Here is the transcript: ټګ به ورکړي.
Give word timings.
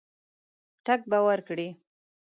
ټګ 0.85 1.01
به 1.09 1.17
ورکړي. 1.25 1.67